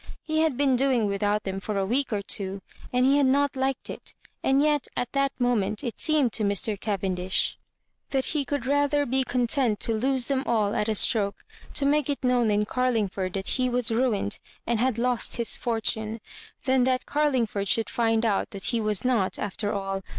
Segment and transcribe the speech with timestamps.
[0.23, 3.55] He had been dofaig without them for a week or two, and he had not
[3.55, 6.75] liked it; and yet at that moment it seemed to Mr.
[6.79, 7.59] Cavendish
[8.09, 11.45] that he could rather be content to lose them all at a stroke,
[11.75, 16.19] to make it known in Carlingford that he was ruined and had lost his fortune,
[16.65, 20.01] than tnat Car lingford should find out that he was not, after all.